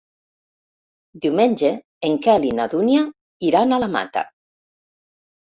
[1.25, 1.69] Diumenge
[2.09, 3.05] en Quel i na Dúnia
[3.51, 4.29] iran a la Mata.